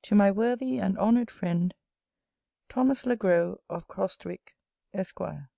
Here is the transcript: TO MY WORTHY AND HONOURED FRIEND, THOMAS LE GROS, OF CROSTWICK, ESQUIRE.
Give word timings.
TO 0.00 0.14
MY 0.14 0.30
WORTHY 0.30 0.78
AND 0.78 0.96
HONOURED 0.96 1.30
FRIEND, 1.30 1.74
THOMAS 2.70 3.04
LE 3.04 3.16
GROS, 3.16 3.58
OF 3.68 3.86
CROSTWICK, 3.86 4.56
ESQUIRE. 4.94 5.50